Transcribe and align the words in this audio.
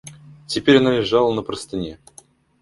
Теперь 0.47 0.77
она 0.77 0.97
лежала 0.97 1.31
на 1.31 1.43
простыне. 1.43 1.99